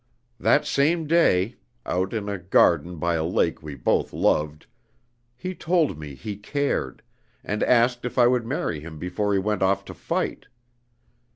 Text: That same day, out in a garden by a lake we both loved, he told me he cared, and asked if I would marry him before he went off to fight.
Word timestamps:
That 0.39 0.65
same 0.65 1.05
day, 1.05 1.57
out 1.85 2.11
in 2.11 2.27
a 2.27 2.39
garden 2.39 2.97
by 2.97 3.13
a 3.13 3.23
lake 3.23 3.61
we 3.61 3.75
both 3.75 4.11
loved, 4.13 4.65
he 5.37 5.53
told 5.53 5.99
me 5.99 6.15
he 6.15 6.37
cared, 6.37 7.03
and 7.43 7.61
asked 7.61 8.03
if 8.03 8.17
I 8.17 8.25
would 8.25 8.43
marry 8.47 8.79
him 8.79 8.97
before 8.97 9.31
he 9.31 9.37
went 9.39 9.61
off 9.61 9.85
to 9.85 9.93
fight. 9.93 10.47